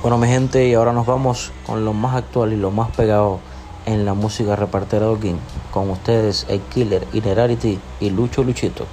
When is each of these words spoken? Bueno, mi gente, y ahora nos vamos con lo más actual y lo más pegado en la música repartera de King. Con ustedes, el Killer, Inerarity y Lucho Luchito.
Bueno, 0.00 0.16
mi 0.16 0.28
gente, 0.28 0.68
y 0.68 0.74
ahora 0.74 0.92
nos 0.92 1.06
vamos 1.06 1.50
con 1.66 1.84
lo 1.84 1.92
más 1.92 2.14
actual 2.14 2.52
y 2.52 2.56
lo 2.56 2.70
más 2.70 2.88
pegado 2.92 3.40
en 3.84 4.04
la 4.04 4.14
música 4.14 4.54
repartera 4.54 5.08
de 5.08 5.18
King. 5.18 5.38
Con 5.72 5.90
ustedes, 5.90 6.46
el 6.48 6.60
Killer, 6.60 7.04
Inerarity 7.12 7.80
y 7.98 8.10
Lucho 8.10 8.44
Luchito. 8.44 8.86